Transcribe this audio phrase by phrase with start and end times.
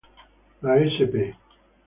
[0.63, 1.21] La sp.